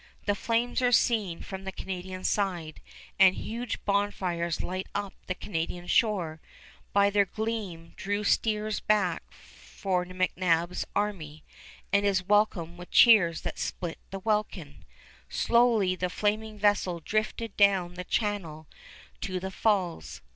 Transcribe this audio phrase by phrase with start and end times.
[0.25, 2.81] The flames are seen from the Canadian side,
[3.19, 6.41] and huge bonfires light up the Canadian shore;
[6.91, 11.43] by their gleam Drew steers back for McNab's army,
[11.93, 14.85] and is welcomed with cheers that split the welkin.
[15.29, 18.65] Slowly the flaming vessel drifted down the channel
[19.21, 20.21] to the Falls.